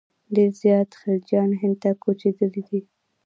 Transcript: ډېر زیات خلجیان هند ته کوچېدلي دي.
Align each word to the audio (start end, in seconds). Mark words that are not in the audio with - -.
ډېر 0.35 0.51
زیات 0.61 0.89
خلجیان 1.01 1.49
هند 1.61 1.75
ته 1.81 1.89
کوچېدلي 2.03 2.61
دي. 2.69 2.81